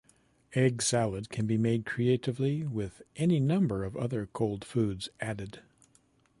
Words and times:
Egg 0.55 0.81
salad 0.81 1.29
can 1.29 1.45
be 1.45 1.59
made 1.59 1.85
creatively 1.85 2.63
with 2.65 3.03
any 3.17 3.39
number 3.39 3.83
of 3.83 3.95
other 3.95 4.25
cold 4.25 4.65
foods 4.65 5.09
added. 5.19 5.61